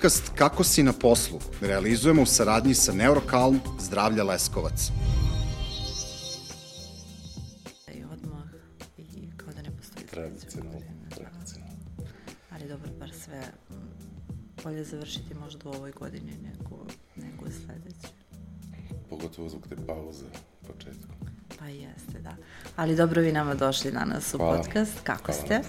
[0.00, 4.90] Podcast Kako si na poslu realizujemo u saradnji sa Neurokalm Zdravlja Leskovac.
[7.94, 8.48] I odmah
[8.98, 10.80] i kao da ne postoji Tradicionalno,
[11.10, 11.76] tradicionalno.
[12.50, 13.74] Ali dobro, bar sve mm,
[14.64, 16.86] bolje završiti možda u ovoj godini nego,
[17.16, 18.10] nego u sledećoj.
[19.10, 20.26] Pogotovo zbog te pauze
[20.66, 21.19] početkom.
[21.60, 22.36] Pa jeste, da.
[22.76, 24.56] Ali dobro vi nama došli danas u Hvala.
[24.56, 25.00] podcast.
[25.02, 25.60] Kako Hvala ste?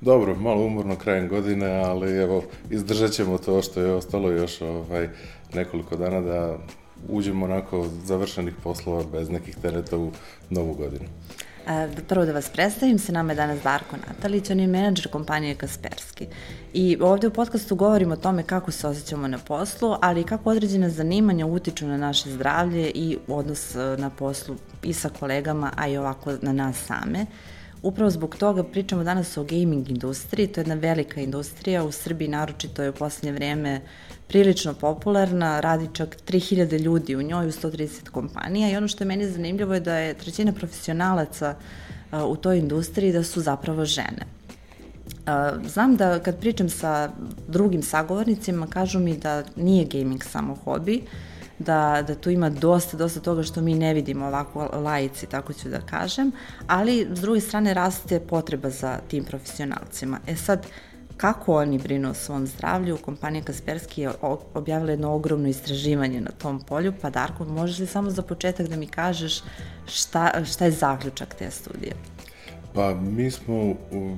[0.00, 5.08] Dobro, malo umorno krajem godine, ali evo, izdržat ćemo to što je ostalo još ovaj,
[5.54, 6.58] nekoliko dana da
[7.08, 10.12] uđemo onako završenih poslova bez nekih tereta u
[10.50, 11.04] novu godinu.
[11.68, 15.54] E, prvo da vas predstavim, sa nama je danas Darko Natalić, on je menadžer kompanije
[15.54, 16.26] Kasperski.
[16.72, 20.50] I ovde u podcastu govorimo o tome kako se osjećamo na poslu, ali i kako
[20.50, 25.88] određene zanimanja utiču na naše zdravlje i odnos e, na poslu i sa kolegama, a
[25.88, 27.26] i ovako na nas same.
[27.82, 32.28] Upravo zbog toga pričamo danas o gaming industriji, to je jedna velika industrija, u Srbiji
[32.28, 33.80] naročito je u poslednje vreme
[34.28, 39.08] prilično popularna, radi čak 3000 ljudi u njoj u 130 kompanija i ono što je
[39.08, 41.54] meni zanimljivo je da je trećina profesionalaca
[42.10, 44.26] a, u toj industriji da su zapravo žene.
[45.26, 47.10] A, Znam da kad pričam sa
[47.48, 51.02] drugim sagovornicima, kažu mi da nije gaming samo hobi,
[51.58, 55.68] da, da tu ima dosta, dosta toga što mi ne vidimo ovako lajici, tako ću
[55.68, 56.32] da kažem,
[56.66, 60.20] ali s druge strane raste potreba za tim profesionalcima.
[60.26, 60.66] E sad,
[61.16, 64.10] kako oni brinu o svom zdravlju, kompanija Kasperski je
[64.54, 68.76] objavila jedno ogromno istraživanje na tom polju, pa Darko, možeš li samo za početak da
[68.76, 69.42] mi kažeš
[69.86, 71.92] šta, šta je zaključak te studije?
[72.74, 73.54] Pa mi smo
[73.90, 74.16] u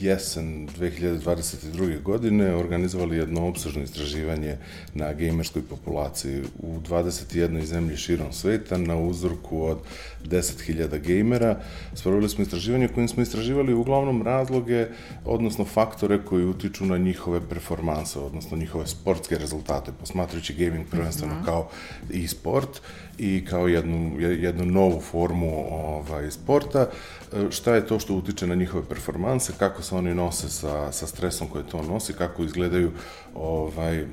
[0.00, 2.02] jesen 2022.
[2.02, 4.56] godine organizovali jedno obsežno istraživanje
[4.94, 9.78] na gamerskoj populaciji u 21 zemlji širom sveta na uzorku od
[10.24, 11.60] 10.000 gejmera.
[11.94, 14.86] Sproveli smo istraživanje kojim smo istraživali uglavnom razloge,
[15.24, 21.68] odnosno faktore koji utiču na njihove performanse, odnosno njihove sportske rezultate, posmatrajući gaming prvenstveno kao
[22.10, 22.80] i sport
[23.18, 26.86] i kao jednu, jednu novu formu ovaj, sporta.
[27.32, 31.06] E, Šta je to što utiče na njihove performanse, kako se oni nose sa, sa
[31.06, 32.90] stresom koje to nosi, kako izgledaju
[33.34, 34.04] ovaj,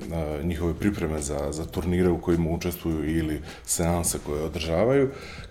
[0.42, 5.10] njihove pripreme za, za turnire u kojima učestvuju ili seanse koje održavaju,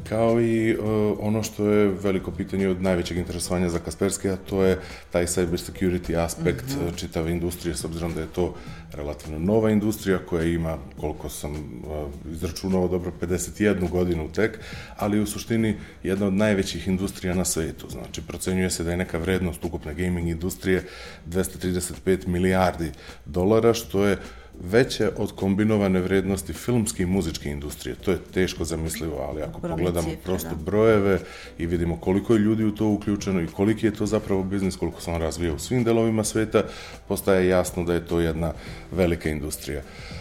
[0.09, 0.85] kao i uh,
[1.19, 4.79] ono što je veliko pitanje od najvećeg interesovanja za Kasperski, a to je
[5.11, 6.95] taj cyber security aspekt mm -hmm.
[6.95, 8.53] čitave industrije, s obzirom da je to
[8.94, 14.59] relativno nova industrija koja ima, koliko sam uh, izračunao, dobro 51 godinu tek,
[14.97, 17.90] ali u suštini jedna od najvećih industrija na svetu.
[17.90, 20.84] Znači, procenjuje se da je neka vrednost ukupne gaming industrije
[21.29, 22.91] 235 milijardi
[23.25, 24.18] dolara, što je
[24.63, 27.95] veće od kombinovane vrednosti filmske i muzičke industrije.
[27.95, 30.55] To je teško zamislivo, ali ako Ogromne pogledamo cifre, prosto da.
[30.55, 31.19] brojeve
[31.57, 35.01] i vidimo koliko je ljudi u to uključeno i koliki je to zapravo biznis, koliko
[35.01, 36.63] se on razvija u svim delovima sveta,
[37.07, 38.53] postaje jasno da je to jedna
[38.91, 39.79] velika industrija.
[39.79, 40.20] E,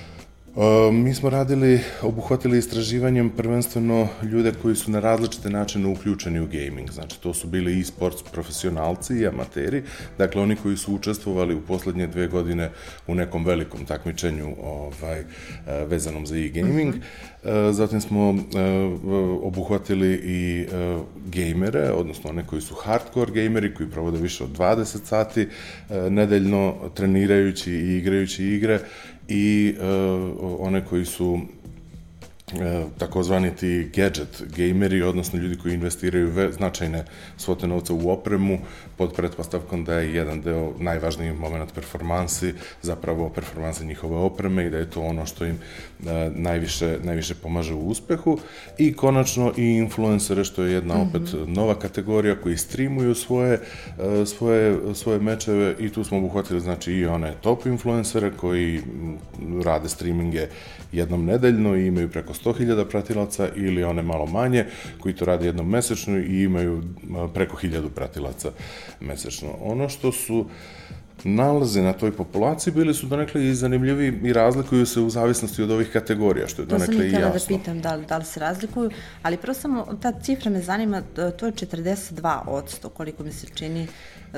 [0.92, 6.90] mi smo radili, obuhvatili istraživanjem prvenstveno ljude koji su na različite načine uključeni u gaming.
[6.90, 9.82] Znači, to su bili i sports profesionalci i amateri,
[10.18, 12.70] dakle oni koji su učestvovali u poslednje dve godine
[13.06, 15.24] u nekom velikom takmičenju ovaj, e,
[15.86, 16.94] vezanom za e-gaming.
[16.94, 17.00] Mm
[17.44, 17.72] -hmm.
[17.72, 18.34] Zatim smo e,
[19.42, 24.98] obuhvatili i e, gejmere, odnosno one koji su hardcore gejmeri, koji provode više od 20
[25.04, 25.48] sati
[26.10, 28.80] nedeljno trenirajući i igrajući igre
[29.30, 31.40] i uh, one koji su
[32.52, 37.04] e, takozvani ti gadget gameri, odnosno ljudi koji investiraju ve, značajne
[37.36, 38.58] svote novca u opremu,
[38.96, 44.78] pod pretpostavkom da je jedan deo najvažniji moment performansi, zapravo performanse njihove opreme i da
[44.78, 45.58] je to ono što im
[46.34, 48.38] najviše, najviše pomaže u uspehu.
[48.78, 51.08] I konačno i influencere, što je jedna mm -hmm.
[51.08, 56.92] opet nova kategorija koji streamuju svoje, e, svoje, svoje mečeve i tu smo obuhvatili znači
[56.92, 58.80] i one top influencere koji
[59.64, 60.46] rade streaminge
[60.92, 64.64] jednom nedeljno i imaju preko 100.000 pratilaca ili one malo manje
[65.00, 66.82] koji to rade jednom mesečno i imaju
[67.34, 68.50] preko 1000 pratilaca
[69.00, 69.48] mesečno.
[69.62, 70.46] Ono što su
[71.24, 75.70] nalaze na toj populaciji bili su donekle i zanimljivi i razlikuju se u zavisnosti od
[75.70, 77.56] ovih kategorija, što je To sam donekle i i htjela da jasno.
[77.58, 78.90] pitam da li, da li se razlikuju,
[79.22, 83.86] ali prvo samo ta cifra me zanima, to je 42 odsto, koliko mi se čini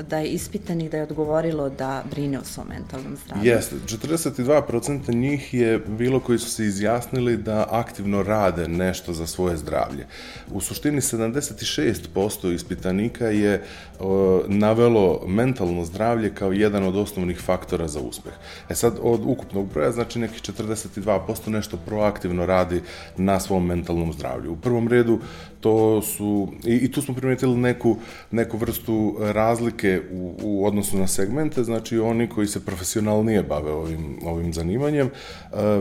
[0.01, 3.51] da je ispitanih da je odgovorilo da brine o svom mentalnom zdravlju.
[3.51, 9.57] Jeste, 42% njih je bilo koji su se izjasnili da aktivno rade nešto za svoje
[9.57, 10.05] zdravlje.
[10.51, 13.63] U suštini 76% ispitanika je
[13.99, 18.33] o, navelo mentalno zdravlje kao jedan od osnovnih faktora za uspeh.
[18.69, 22.81] E sad, od ukupnog broja, znači nekih 42% nešto proaktivno radi
[23.17, 24.51] na svom mentalnom zdravlju.
[24.51, 25.19] U prvom redu
[25.59, 27.97] to su, i, i tu smo primetili neku,
[28.31, 33.71] neku vrstu razlike razlike u, u odnosu na segmente, znači oni koji se profesionalnije bave
[33.71, 35.11] ovim, ovim zanimanjem, e,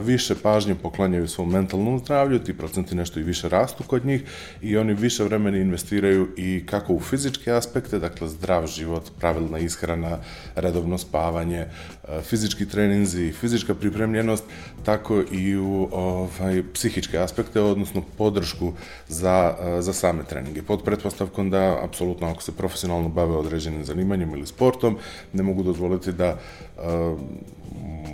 [0.05, 4.23] više pažnje poklanjaju svom mentalnom zdravlju, ti procenti nešto i više rastu kod njih
[4.63, 10.19] i oni više vremena investiraju i kako u fizičke aspekte, dakle zdrav život, pravilna ishrana,
[10.57, 14.45] redovno spavanje, e, fizički treninzi, fizička pripremljenost,
[14.85, 18.73] tako i u ovaj, psihičke aspekte, odnosno podršku
[19.09, 20.63] za, e, za same treninge.
[20.63, 24.99] Pod pretpostavkom da, apsolutno, ako se profesionalno bave određenim zanimanjem ili sportom,
[25.33, 26.83] ne mogu dozvoliti da uh,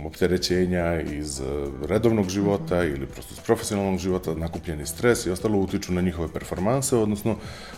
[0.05, 1.41] opterećenja iz
[1.87, 6.95] redovnog života ili prosto iz profesionalnog života, nakupljeni stres i ostalo utiču na njihove performanse,
[6.95, 7.35] odnosno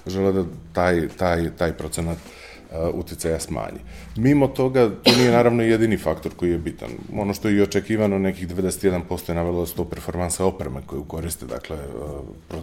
[0.07, 2.50] žele da taj, taj, taj procenat uh, Uh,
[2.93, 3.79] uticaja smanji.
[4.15, 6.89] Mimo toga, to nije naravno jedini faktor koji je bitan.
[7.17, 11.03] Ono što je i očekivano, nekih 91% je navelo da su to performanse opreme koju
[11.03, 12.59] koriste, dakle, uh,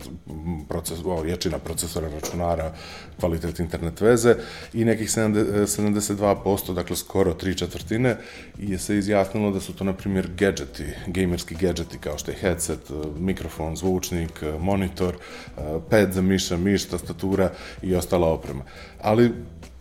[0.68, 2.72] proces, o, ječina procesora računara,
[3.20, 4.36] kvalitet internet veze
[4.72, 8.16] i nekih 72%, dakle skoro tri četvrtine,
[8.58, 12.90] je se izjasnilo da su to, na primjer, gadgeti, gamerski gadgeti kao što je headset,
[12.90, 15.16] uh, mikrofon, zvučnik, monitor,
[15.90, 17.52] pad za miša, miš, tastatura
[17.82, 18.64] i ostala oprema.
[19.00, 19.32] Ali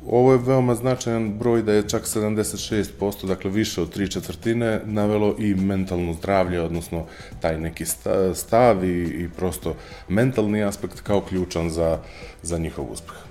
[0.10, 5.36] Ovo je veoma značajan broj da je čak 76%, dakle više od tri četvrtine, navelo
[5.40, 7.06] i mentalno zdravlje, odnosno
[7.42, 7.86] taj neki
[8.34, 9.76] stav i, i prosto
[10.08, 12.00] mentalni aspekt kao ključan za,
[12.42, 13.27] za njihov uspeh.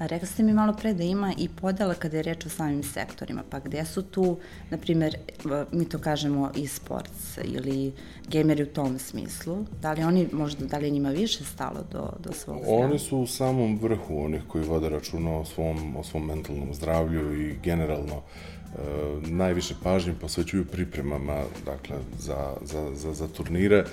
[0.00, 2.82] A rekli ste mi malo pre da ima i podela kada je reč o samim
[2.82, 4.38] sektorima, pa gde su tu,
[4.70, 5.16] na primer,
[5.72, 7.92] mi to kažemo e-sports ili
[8.28, 12.32] gameri u tom smislu, da li oni možda, da li njima više stalo do, do
[12.32, 12.84] svog zdravlja?
[12.84, 17.42] Oni su u samom vrhu onih koji vode računa o svom, o svom mentalnom zdravlju
[17.42, 18.76] i generalno e,
[19.26, 23.84] najviše pažnje posvećuju pripremama dakle, za, za, za, za turnire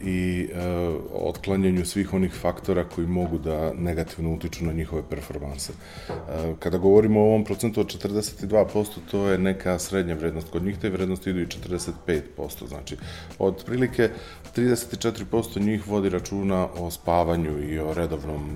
[0.00, 0.66] i e,
[1.12, 5.72] otklanjanju svih onih faktora koji mogu da negativno utiču na njihove performanse.
[6.08, 6.12] E,
[6.58, 10.50] kada govorimo o ovom procentu od 42%, to je neka srednja vrednost.
[10.50, 12.68] Kod njih te vrednosti idu i 45%.
[12.68, 12.96] Znači,
[13.38, 14.10] od prilike
[14.56, 18.48] 34% njih vodi računa o spavanju i o redovnom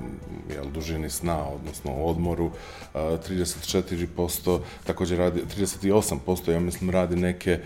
[0.55, 2.51] jel, dužini sna, odnosno odmoru.
[2.95, 7.61] E, 34% takođe radi, 38% ja mislim radi neke e,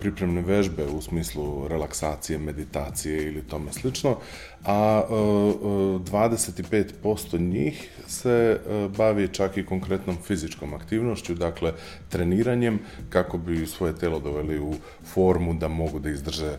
[0.00, 4.16] pripremne vežbe u smislu relaksacije, meditacije, meditacije ili tome slično,
[4.64, 8.58] a 25% e, e, njih se e,
[8.96, 11.72] bavi čak i konkretnom fizičkom aktivnošću, dakle
[12.08, 12.78] treniranjem
[13.08, 14.74] kako bi svoje telo doveli u
[15.04, 16.56] formu da mogu da izdrže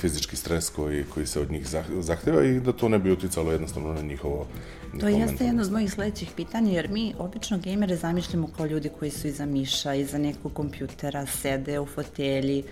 [0.00, 1.66] fizički stres koji, koji se od njih
[2.00, 4.46] zahteva i da to ne bi uticalo jednostavno na njihovo
[5.00, 9.10] To jeste jedno od mojih sledećih pitanja, jer mi obično gejmere zamišljamo kao ljudi koji
[9.10, 12.64] su iza miša, iza nekog kompjutera, sede u fotelji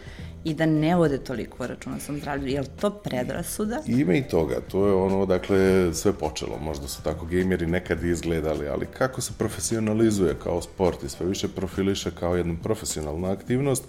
[0.45, 2.47] i da ne vode toliko računa svom zdravlju.
[2.47, 3.83] Je li to predrasuda?
[3.87, 4.61] Ima i toga.
[4.71, 6.59] To je ono, dakle, sve počelo.
[6.59, 11.49] Možda su tako gejmeri nekad izgledali, ali kako se profesionalizuje kao sport i sve više
[11.49, 13.85] profiliše kao jednu profesionalnu aktivnost,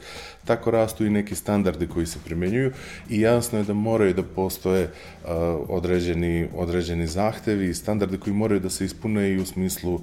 [0.46, 2.72] tako rastu i neki standardi koji se primenjuju
[3.10, 5.30] i jasno je da moraju da postoje uh,
[5.70, 10.02] određeni, određeni zahtevi i standardi koji moraju da se ispune i u smislu uh,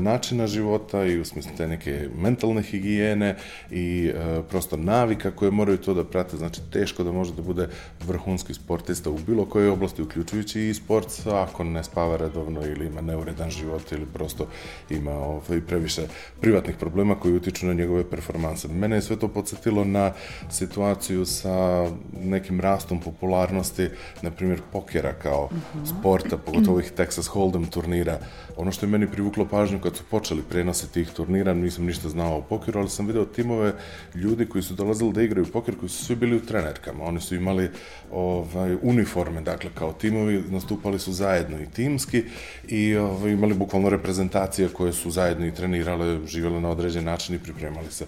[0.00, 3.36] načina života i u smislu te neke mentalne higijene
[3.70, 7.68] i uh, prosto navika koje moraju to da prate, znači teško da može da bude
[8.06, 13.00] vrhunski sportista u bilo kojoj oblasti, uključujući i sport, ako ne spava redovno ili ima
[13.00, 14.46] neuredan život ili prosto
[14.90, 16.02] ima ovaj, previše
[16.40, 18.68] privatnih problema koji utiču na njegove performanse.
[18.68, 20.12] Mene je sve to podsjetilo na
[20.50, 21.86] situaciju sa
[22.22, 23.88] nekim rastom popularnosti,
[24.22, 25.84] na primjer pokera kao uh mhm.
[25.84, 26.00] -huh.
[26.00, 28.18] sporta, pogotovo ovih Texas Hold'em turnira.
[28.56, 32.38] Ono što je meni privuklo pažnju kad su počeli prenose tih turnira, nisam ništa znao
[32.38, 33.72] o pokeru, ali sam video timove
[34.14, 37.04] ljudi koji su dolazili da igraju poker koji su svi bili u trenerkama.
[37.04, 37.70] Oni su imali
[38.12, 42.24] ovaj, uniforme, dakle, kao timovi, nastupali su zajedno i timski
[42.68, 47.38] i ovaj, imali bukvalno reprezentacije koje su zajedno i trenirale, živjele na određen način i
[47.38, 48.06] pripremali se.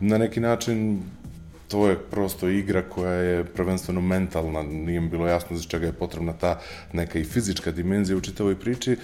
[0.00, 1.02] Na neki način
[1.68, 5.92] to je prosto igra koja je prvenstveno mentalna, nije mi bilo jasno za čega je
[5.92, 6.60] potrebna ta
[6.92, 8.96] neka i fizička dimenzija u čitavoj priči,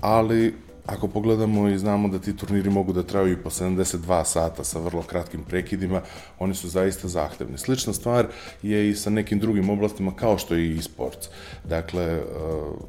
[0.00, 0.54] ali
[0.86, 4.78] ako pogledamo i znamo da ti turniri mogu da traju i po 72 sata sa
[4.78, 6.00] vrlo kratkim prekidima,
[6.38, 7.58] oni su zaista zahtevni.
[7.58, 8.26] Slična stvar
[8.62, 11.28] je i sa nekim drugim oblastima kao što je i e-sports.
[11.64, 12.22] Dakle, eh,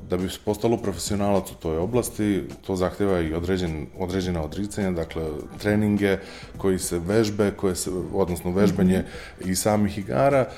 [0.10, 5.24] da bi postalo profesionalac u toj oblasti, to zahteva i određen, određena odricanja, dakle,
[5.60, 6.18] treninge
[6.58, 9.04] koji se vežbe, koje se, odnosno vežbanje mm
[9.44, 9.52] -hmm.
[9.52, 10.50] i samih igara,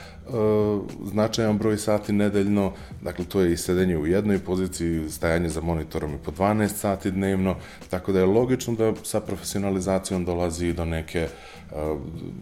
[1.06, 6.14] značajan broj sati nedeljno, dakle to je i sedenje u jednoj poziciji, stajanje za monitorom
[6.14, 7.56] i po 12 sati dnevno,
[7.90, 11.28] tako da je logično da sa profesionalizacijom dolazi do neke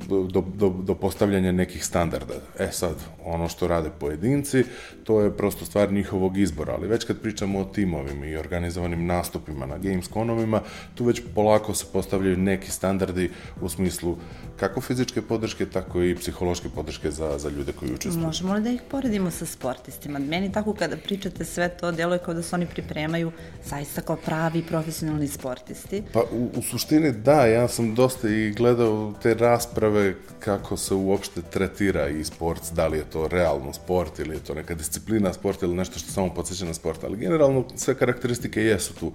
[0.08, 2.34] do, do, do postavljanja nekih standarda.
[2.60, 4.63] E sad, ono što rade pojedinci,
[5.03, 9.65] to je prosto stvar njihovog izbora, ali već kad pričamo o timovima i organizovanim nastupima
[9.65, 10.62] na Gamesconovima,
[10.96, 14.18] tu već polako se postavljaju neki standardi u smislu
[14.60, 18.25] kako fizičke podrške, tako i psihološke podrške za, za ljude koji učestvuju.
[18.25, 20.20] Možemo li da ih poredimo sa sportistima?
[20.20, 23.32] Meni tako kada pričate sve to, djeluje kao da se oni pripremaju
[23.65, 26.03] zaista kao pravi profesionalni sportisti.
[26.13, 31.41] Pa u, u suštini da, ja sam dosta i gledao te rasprave kako se uopšte
[31.41, 35.63] tretira i sport, da li je to realno sport ili je to neka disciplina sport
[35.63, 39.12] ili nešto što samo podsjeća na sport, ali generalno sve karakteristike jesu tu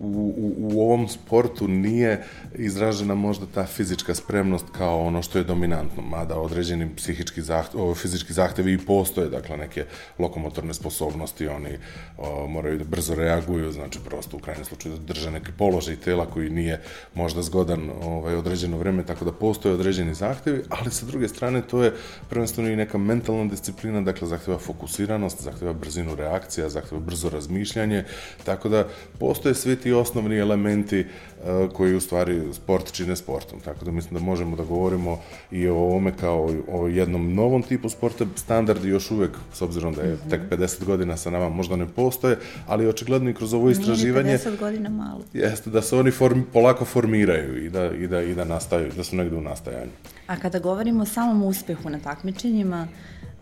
[0.00, 5.44] u, u, u ovom sportu nije izražena možda ta fizička spremnost kao ono što je
[5.44, 9.84] dominantno, mada određeni psihički zahtev, fizički zahtevi i postoje, dakle neke
[10.18, 11.78] lokomotorne sposobnosti, oni
[12.18, 16.26] o, moraju da brzo reaguju, znači prosto u krajnjem slučaju da drže neki položaj tela
[16.26, 16.80] koji nije
[17.14, 21.82] možda zgodan ovaj, određeno vreme, tako da postoje određeni zahtevi, ali sa druge strane to
[21.82, 21.92] je
[22.28, 28.04] prvenstveno i neka mentalna disciplina, dakle zahteva fokusiranost, zahteva brzinu reakcija, zahteva brzo razmišljanje,
[28.44, 33.60] tako da postoje svi ti osnovni elementi uh, koji u stvari sport čine sportom.
[33.60, 35.20] Tako da mislim da možemo da govorimo
[35.50, 38.24] i o ovome kao o jednom novom tipu sporta.
[38.36, 40.30] Standardi još uvek, s obzirom da je -hmm.
[40.30, 44.26] tek 50 godina sa nama, možda ne postoje, ali očigledno i kroz ovo istraživanje...
[44.26, 45.20] Nije 50 godina malo.
[45.32, 49.04] Jeste, da se oni form, polako formiraju i da, i da, i da nastaju, da
[49.04, 49.90] su negde u nastajanju.
[50.26, 52.88] A kada govorimo o samom uspehu na takmičenjima,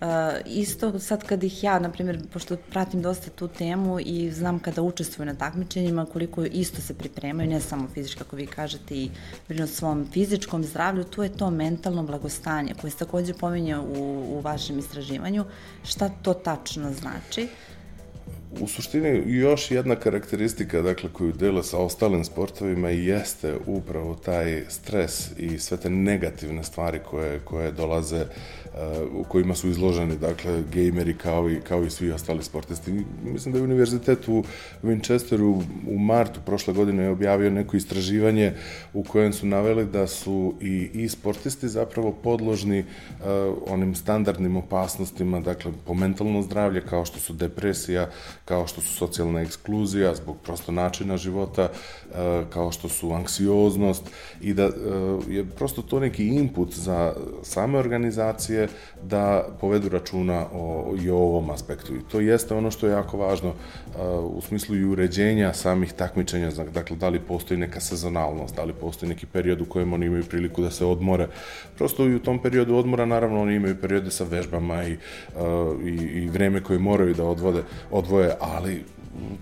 [0.05, 0.11] Uh,
[0.47, 4.83] isto sad kad ih ja, na primjer, pošto pratim dosta tu temu i znam kada
[4.83, 9.11] učestvuju na takmičenjima, koliko isto se pripremaju, ne samo fizički, kako vi kažete, i
[9.49, 14.41] brinu svom fizičkom zdravlju, tu je to mentalno blagostanje, koje se takođe pominje u, u
[14.41, 15.45] vašem istraživanju.
[15.85, 17.49] Šta to tačno znači?
[18.61, 25.31] u suštini još jedna karakteristika dakle koju dele sa ostalim sportovima jeste upravo taj stres
[25.39, 28.25] i sve te negativne stvari koje koje dolaze
[29.13, 33.05] u kojima su izloženi, dakle, gejmeri kao i, kao i svi ostali sportisti.
[33.25, 34.45] Mislim da je univerzitet u
[34.83, 38.53] Winchesteru u martu prošle godine je objavio neko istraživanje
[38.95, 43.25] u kojem su naveli da su i, i sportisti zapravo podložni uh,
[43.67, 48.11] onim standardnim opasnostima, dakle, po mentalno zdravlje, kao što su depresija,
[48.45, 52.17] kao što su socijalna ekskluzija zbog prosto načina života, uh,
[52.51, 54.03] kao što su anksioznost
[54.41, 54.73] i da uh,
[55.29, 58.64] je prosto to neki input za same organizacije
[59.03, 61.95] da povedu računa o, i o ovom aspektu.
[61.95, 63.53] I to jeste ono što je jako važno
[64.23, 69.09] u smislu i uređenja samih takmičenja, dakle da li postoji neka sezonalnost, da li postoji
[69.09, 71.29] neki period u kojem oni imaju priliku da se odmore.
[71.77, 74.97] Prosto i u tom periodu odmora naravno oni imaju periode sa vežbama i,
[75.85, 78.85] i, i vreme koje moraju da odvode, odvoje, ali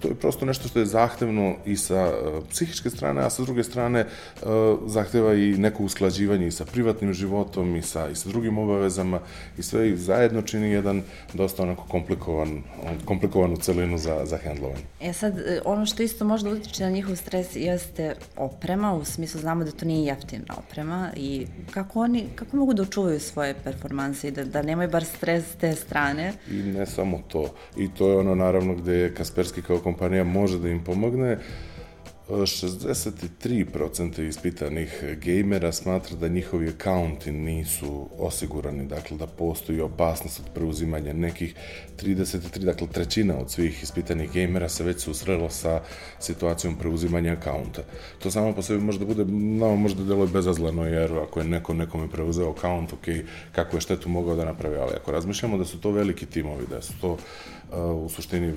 [0.01, 3.65] to je prosto nešto što je zahtevno i sa uh, psihičke strane, a sa druge
[3.65, 4.07] strane
[4.43, 4.49] uh,
[4.87, 9.21] zahteva i neko usklađivanje i sa privatnim životom i sa, i sa drugim obavezama
[9.59, 11.03] i sve ih zajedno čini jedan
[11.35, 12.63] dosta onako komplikovan,
[13.05, 14.83] komplikovanu celinu za, za hendlovanje.
[15.01, 19.41] E sad, e, ono što isto možda utiče na njihov stres jeste oprema, u smislu
[19.41, 24.29] znamo da to nije jeftina oprema i kako oni, kako mogu da očuvaju svoje performanse
[24.29, 26.33] i da, da nemaju bar stres s te strane?
[26.51, 27.55] I ne samo to.
[27.77, 31.39] I to je ono naravno gde Kasperski kao kompanija može da im pomogne.
[32.29, 41.13] 63% ispitanih gejmera smatra da njihovi akaunti nisu osigurani, dakle da postoji opasnost od preuzimanja
[41.13, 41.55] nekih
[42.03, 45.81] 33, dakle trećina od svih ispitanih gejmera se već susrelo sa
[46.21, 47.83] situacijom preuzimanja akaunta.
[48.19, 52.09] To samo po sebi možda bude, no, možda deluje bezazleno, jer ako je neko nekome
[52.09, 53.05] preuzeo akaunt, ok,
[53.53, 56.83] kako je štetu mogao da napravi, ali ako razmišljamo da su to veliki timovi, da
[56.83, 57.17] su to
[57.75, 58.53] u suštini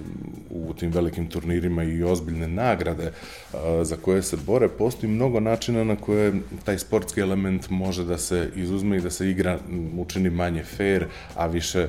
[0.49, 3.11] u tim velikim turnirima i ozbiljne nagrade
[3.83, 8.51] za koje se bore, postoji mnogo načina na koje taj sportski element može da se
[8.55, 9.59] izuzme i da se igra
[9.97, 11.05] učini manje fair,
[11.35, 11.87] a više,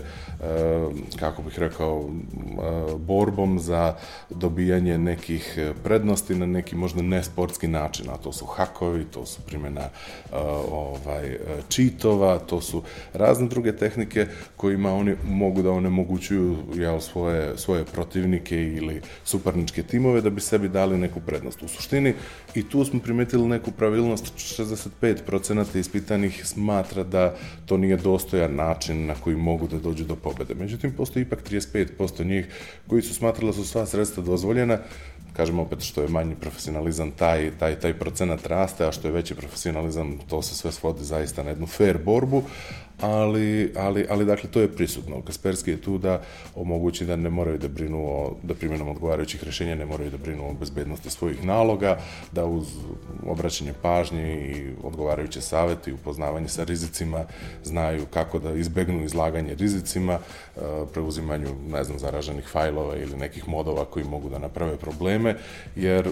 [1.18, 2.10] kako bih rekao,
[2.98, 3.94] borbom za
[4.30, 9.88] dobijanje nekih prednosti na neki možda nesportski način, a to su hakovi, to su primjena
[10.70, 17.84] ovaj, čitova, to su razne druge tehnike kojima oni mogu da onemogućuju jel, svoje, svoje
[17.84, 21.62] protivnike ili suparničke timove da bi sebi dali neku prednost.
[21.62, 22.14] U suštini
[22.54, 27.34] i tu smo primetili neku pravilnost, 65% ispitanih smatra da
[27.66, 30.54] to nije dostojan način na koji mogu da dođu do pobede.
[30.54, 32.48] Međutim, postoji ipak 35% njih
[32.86, 34.78] koji su smatrali da su sva sredstva dozvoljena,
[35.36, 39.34] kažem opet što je manji profesionalizam, taj, taj, taj procenat raste, a što je veći
[39.34, 42.42] profesionalizam, to se sve svodi zaista na jednu fair borbu,
[43.00, 45.22] ali, ali, ali dakle to je prisutno.
[45.22, 46.22] Kasperski je tu da
[46.54, 50.48] omogući da ne moraju da brinu o, da primjenom odgovarajućih rešenja ne moraju da brinu
[50.48, 51.98] o bezbednosti svojih naloga,
[52.32, 52.66] da uz
[53.26, 57.24] obraćanje pažnje i odgovarajuće savete i upoznavanje sa rizicima
[57.64, 60.18] znaju kako da izbegnu izlaganje rizicima,
[60.56, 60.60] e,
[60.92, 65.36] preuzimanju, ne znam, zaraženih fajlova ili nekih modova koji mogu da naprave probleme,
[65.76, 66.10] jer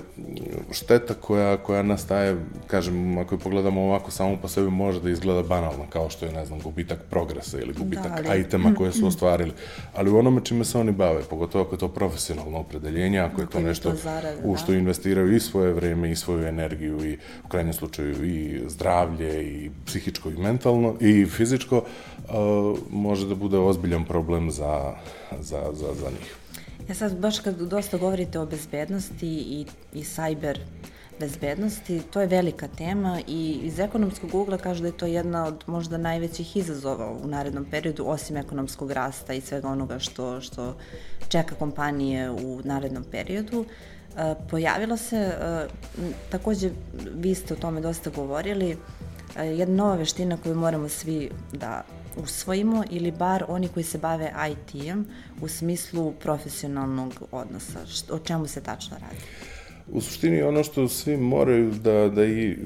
[0.71, 2.37] šteta koja, koja nastaje,
[2.67, 6.33] kažem, ako je pogledamo ovako samo po sebi može da izgleda banalno, kao što je,
[6.33, 8.41] ne znam, gubitak progresa ili gubitak da, ali...
[8.41, 9.53] itema koje su ostvarili.
[9.95, 13.47] Ali u onome čime se oni bave, pogotovo ako je to profesionalno opredeljenje, ako je
[13.47, 14.59] to nešto to zarade, u da.
[14.59, 14.79] što da.
[14.79, 20.31] investiraju i svoje vreme i svoju energiju i u krajnjem slučaju i zdravlje i psihičko
[20.31, 24.95] i mentalno i fizičko, uh, može da bude ozbiljan problem za,
[25.41, 26.35] za, za, za njih.
[26.89, 30.59] Ja sad baš kad dosta govorite o bezbednosti i, i cyber
[31.21, 35.65] bezbednosti, to je velika tema i iz ekonomskog ugla kaže da je to jedna od
[35.67, 40.77] možda najvećih izazova u narednom periodu, osim ekonomskog rasta i svega onoga što, što
[41.29, 43.65] čeka kompanije u narednom periodu.
[44.17, 45.67] E, pojavilo se, e,
[46.31, 46.71] takođe
[47.15, 48.77] vi ste o tome dosta govorili,
[49.37, 51.83] e, jedna nova veština koju moramo svi da
[52.17, 55.07] usvojimo ili bar oni koji se bave IT-em
[55.41, 57.79] u smislu profesionalnog odnosa.
[58.11, 59.21] O čemu se tačno radi?
[59.93, 62.57] U suštini ono što svi moraju da, da, i,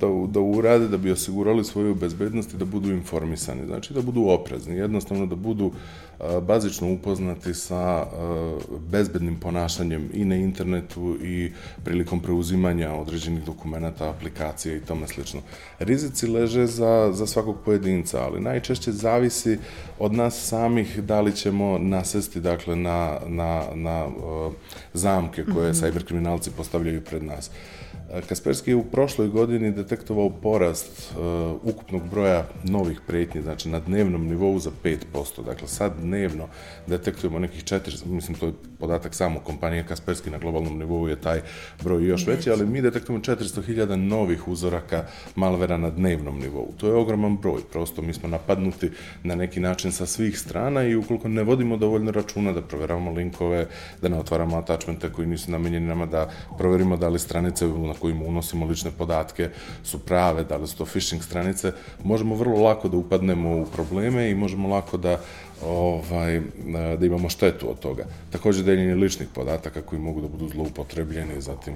[0.00, 4.26] da, da urade da bi osigurali svoju bezbednost i da budu informisani, znači da budu
[4.28, 5.72] oprezni, jednostavno da budu
[6.42, 8.06] bazično upoznati sa
[8.90, 11.50] bezbednim ponašanjem i na internetu i
[11.84, 15.40] prilikom preuzimanja određenih dokumenta, aplikacija i tome slično.
[15.78, 19.58] Rizici leže za, za svakog pojedinca, ali najčešće zavisi
[19.98, 24.06] od nas samih da li ćemo nasesti dakle, na, na, na
[24.92, 25.92] zamke koje mm -hmm.
[25.92, 27.50] cyberkriminalci postavljaju pred nas.
[28.28, 34.26] Kasperski je u prošloj godini detektovao porast uh, ukupnog broja novih pretnji, znači na dnevnom
[34.26, 35.44] nivou za 5%.
[35.44, 36.48] Dakle, sad dnevno
[36.86, 41.40] detektujemo nekih 400, mislim to je podatak samo kompanije Kasperski na globalnom nivou je taj
[41.82, 46.72] broj još veći, ali mi detektujemo 400.000 novih uzoraka malvera na dnevnom nivou.
[46.76, 48.90] To je ogroman broj, prosto mi smo napadnuti
[49.22, 53.66] na neki način sa svih strana i ukoliko ne vodimo dovoljno računa da proveravamo linkove,
[54.02, 58.22] da ne otvaramo attachmente koji nisu namenjeni nama, da proverimo da li stranice na kojim
[58.22, 59.50] unosimo lične podatke
[59.84, 61.72] su prave, da li su to phishing stranice,
[62.04, 65.20] možemo vrlo lako da upadnemo u probleme i možemo lako da
[65.66, 66.40] ovaj,
[66.98, 68.04] da imamo štetu od toga.
[68.30, 71.74] Takođe deljenje ličnih podataka koji mogu da budu zloupotrebljeni, zatim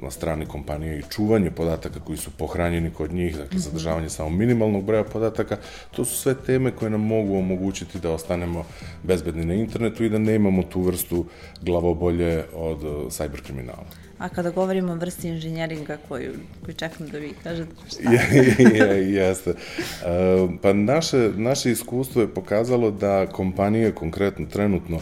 [0.00, 4.84] na strani kompanije i čuvanje podataka koji su pohranjeni kod njih, dakle zadržavanje samo minimalnog
[4.84, 5.56] broja podataka,
[5.90, 8.64] to su sve teme koje nam mogu omogućiti da ostanemo
[9.02, 11.24] bezbedni na internetu i da nemamo tu vrstu
[11.62, 12.78] glavobolje od
[13.10, 14.05] cyber kriminala.
[14.18, 16.32] A kada govorimo o vrsti inženjeringa koju,
[16.64, 18.10] koju čekam da vi kažete šta?
[18.84, 19.50] je, jeste.
[19.50, 25.00] Uh, pa naše, naše iskustvo je pokazalo da kompanije konkretno trenutno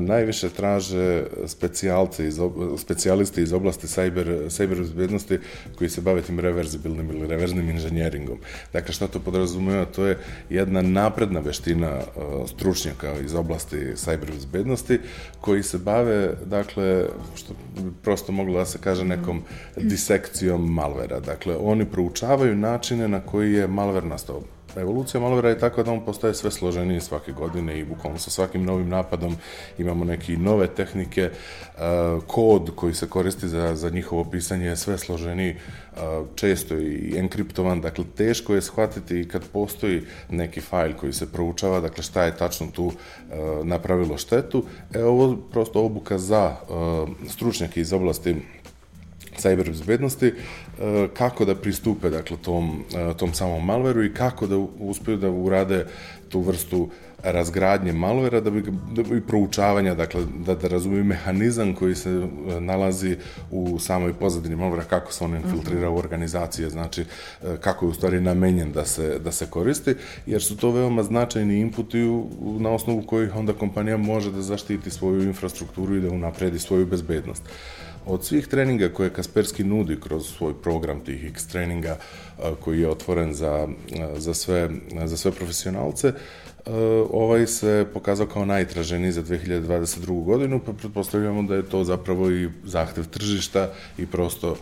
[0.00, 2.38] najviše traže specijalce iz,
[2.78, 5.38] specijaliste iz oblasti cyber, cyber bezbednosti
[5.78, 8.38] koji se bave tim reverzibilnim ili reverznim inženjeringom.
[8.72, 9.84] Dakle, šta to podrazumeva?
[9.84, 10.18] To je
[10.50, 12.00] jedna napredna veština
[12.46, 15.00] stručnjaka iz oblasti cyber bezbednosti
[15.40, 19.42] koji se bave, dakle, što bi prosto moglo da se kaže nekom
[19.76, 21.20] disekcijom malvera.
[21.20, 24.42] Dakle, oni proučavaju načine na koji je malver nastao
[24.76, 28.64] Evolucija malvera je takva da on postaje sve složeniji svake godine i bukvalno sa svakim
[28.64, 29.36] novim napadom
[29.78, 31.30] imamo neke nove tehnike, e,
[32.26, 35.56] kod koji se koristi za, za njihovo pisanje je sve složeniji, e,
[36.34, 41.80] često i enkriptovan, dakle teško je shvatiti i kad postoji neki fajl koji se proučava,
[41.80, 44.64] dakle šta je tačno tu e, napravilo štetu.
[44.94, 46.56] E, ovo prosto obuka za
[47.28, 48.36] stručnjake iz oblasti
[49.38, 50.32] cyber bezbednosti,
[51.14, 55.86] kako da pristupe dakle, tom, e, tom samom malveru i kako da uspeju da urade
[56.28, 56.88] tu vrstu
[57.22, 58.62] razgradnje malvera da bi,
[58.92, 63.16] da bi proučavanja, dakle, da, da razumiju mehanizam koji se e, nalazi
[63.50, 67.04] u samoj pozadini malvera, kako se on infiltrira u organizacije, znači
[67.60, 69.94] kako je u stvari namenjen da se, da se koristi,
[70.26, 72.26] jer su to veoma značajni inputi u,
[72.60, 77.42] na osnovu kojih onda kompanija može da zaštiti svoju infrastrukturu i da unapredi svoju bezbednost.
[78.08, 81.98] Od svih treninga koje Kasperski nudi kroz svoj program tih X treninga
[82.60, 83.68] koji je otvoren za,
[84.16, 84.70] za, sve,
[85.04, 86.12] za sve profesionalce,
[87.10, 90.24] ovaj se pokazao kao najtraženiji za 2022.
[90.24, 94.56] godinu, pa pretpostavljamo da je to zapravo i zahtev tržišta i prosto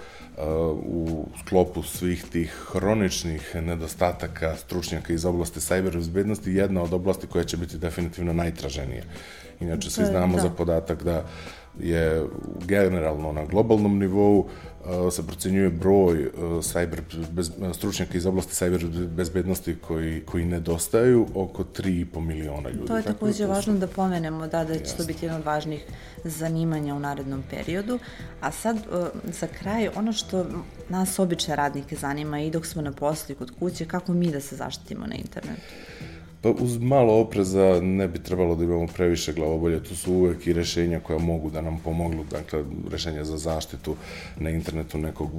[0.74, 7.44] u sklopu svih tih hroničnih nedostataka stručnjaka iz oblasti cyber bezbednosti jedna od oblasti koja
[7.44, 9.02] će biti definitivno najtraženija
[9.60, 10.42] Inače, svi znamo da.
[10.42, 11.24] za podatak da
[11.78, 12.26] je
[12.66, 19.06] generalno na globalnom nivou uh, se procenjuje broj uh, cyber bez, stručnjaka iz oblasti cyber
[19.06, 22.86] bezbednosti koji, koji nedostaju oko 3,5 miliona ljudi.
[22.86, 25.84] To je takođe da važno da pomenemo, da, da će to biti jedno od važnih
[26.24, 27.98] zanimanja u narednom periodu.
[28.40, 30.46] A sad, uh, za kraj, ono što
[30.88, 34.40] nas obične radnike zanima i dok smo na poslu i kod kuće, kako mi da
[34.40, 35.62] se zaštitimo na internetu?
[36.46, 40.52] Pa uz malo opreza ne bi trebalo da imamo previše glavobolje, tu su uvek i
[40.52, 43.96] rešenja koja mogu da nam pomognu, dakle rešenja za zaštitu
[44.36, 45.30] na internetu nekog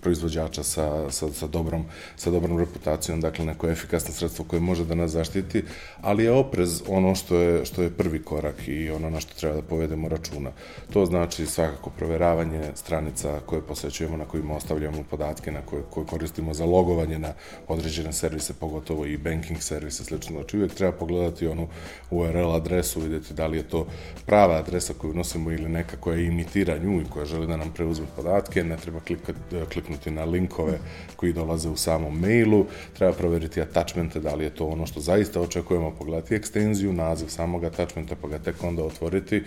[0.00, 1.84] proizvođača sa, sa, sa, dobrom,
[2.16, 5.62] sa dobrom reputacijom, dakle neko efikasno sredstvo koje može da nas zaštiti,
[6.00, 9.54] ali je oprez ono što je, što je prvi korak i ono na što treba
[9.54, 10.50] da povedemo računa.
[10.92, 16.54] To znači svakako proveravanje stranica koje posećujemo, na kojima ostavljamo podatke, na koje, koje koristimo
[16.54, 17.32] za logovanje na
[17.68, 21.68] određene servise, pogotovo i banking servise, slično Znači uvijek treba pogledati onu
[22.10, 23.86] URL adresu, vidjeti da li je to
[24.26, 28.06] prava adresa koju nosimo ili neka koja imitira nju i koja želi da nam preuzme
[28.16, 29.38] podatke, ne treba klikati,
[29.72, 30.78] kliknuti na linkove
[31.16, 35.40] koji dolaze u samom mailu, treba proveriti attachmente, da li je to ono što zaista
[35.40, 39.42] očekujemo, pogledati ekstenziju, naziv samog attachmenta, pa ga tek onda otvoriti.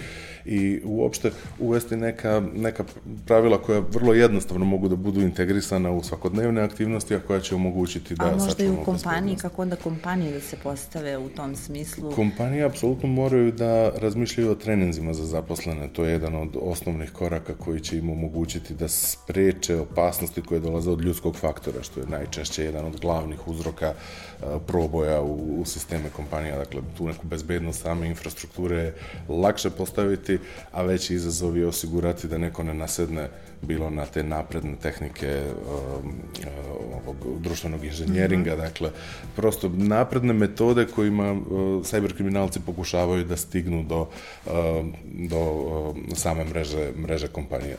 [0.45, 2.83] I uopšte uvesti neka, neka
[3.25, 8.15] pravila koja vrlo jednostavno mogu da budu integrisana u svakodnevne aktivnosti, a koja će omogućiti
[8.15, 8.25] da...
[8.25, 10.57] A možda i u kompaniji, kako onda kompanije da se
[10.91, 12.11] postave u tom smislu?
[12.11, 15.89] Kompanije apsolutno moraju da razmišljaju o treninzima za zaposlene.
[15.93, 20.89] To je jedan od osnovnih koraka koji će im omogućiti da spreče opasnosti koje dolaze
[20.91, 26.09] od ljudskog faktora, što je najčešće jedan od glavnih uzroka e, proboja u, u sisteme
[26.15, 26.57] kompanija.
[26.57, 28.95] Dakle, tu neku bezbednost same infrastrukture je
[29.29, 30.39] lakše postaviti,
[30.71, 33.29] a veći izazov je osigurati da neko ne nasedne
[33.61, 38.61] bilo na te napredne tehnike um, uh, ovog društvenog inženjeringa, mm -hmm.
[38.61, 38.91] dakle,
[39.35, 41.39] prosto napredne metode kojima uh,
[41.83, 44.01] cyber kriminalci pokušavaju da stignu do,
[44.45, 44.51] uh,
[45.03, 47.77] do uh, same mreže, mreže kompanije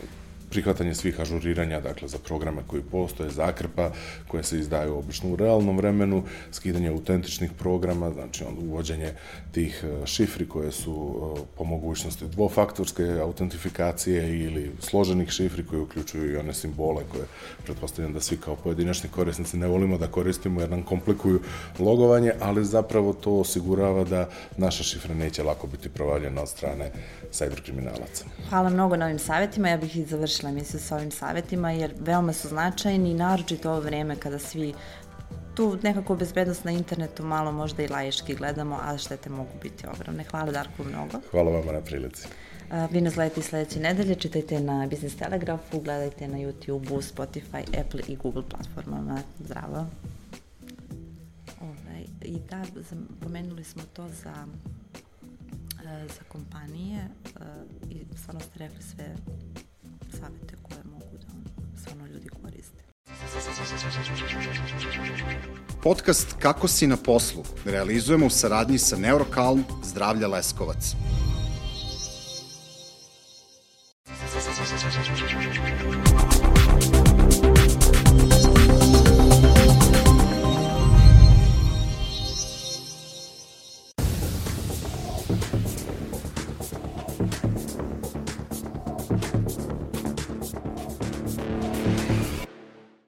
[0.52, 3.90] prihvatanje svih ažuriranja, dakle za programe koji postoje, zakrpa
[4.28, 9.12] koje se izdaju obično u realnom vremenu, skidanje autentičnih programa, znači onda uvođenje
[9.52, 16.32] tih e, šifri koje su e, po mogućnosti dvofaktorske autentifikacije ili složenih šifri koje uključuju
[16.32, 17.24] i one simbole koje
[17.64, 21.40] pretpostavljam da svi kao pojedinačni korisnici ne volimo da koristimo jer nam komplikuju
[21.78, 26.90] logovanje, ali zapravo to osigurava da naša šifra neće lako biti provaljena od strane
[27.32, 28.24] cyber kriminalaca.
[28.48, 31.94] Hvala mnogo na ovim savjetima, ja bih i završila završila emisiju sa ovim savjetima, jer
[31.98, 34.74] veoma su značajni i naročito ovo vreme kada svi
[35.54, 40.24] tu nekako bezbednost na internetu malo možda i laješki gledamo, a štete mogu biti ogromne.
[40.24, 41.20] Hvala Darku mnogo.
[41.30, 42.28] Hvala vama na prilici.
[42.90, 48.00] Vi nas gledajte i sledeće nedelje, čitajte na Business Telegrafu, gledajte na YouTube, Spotify, Apple
[48.08, 49.18] i Google platformama.
[49.44, 49.86] Zdravo.
[51.60, 52.62] Ove, I da,
[53.20, 54.34] pomenuli smo to za
[56.08, 57.08] za kompanije
[57.90, 59.14] i stvarno ste rekli sve
[60.20, 61.28] savete koje mogu da
[61.80, 62.84] stvarno ljudi koriste.
[65.82, 70.94] Podcast Kako si na poslu realizujemo u saradnji sa Neurokalm Zdravlja Leskovac.